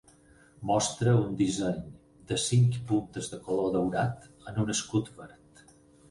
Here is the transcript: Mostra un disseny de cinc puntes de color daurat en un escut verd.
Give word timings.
Mostra 0.67 1.11
un 1.17 1.33
disseny 1.41 1.83
de 2.31 2.37
cinc 2.43 2.79
puntes 2.91 3.29
de 3.33 3.39
color 3.49 3.69
daurat 3.75 4.25
en 4.53 4.57
un 4.63 4.73
escut 4.75 5.13
verd. 5.21 5.63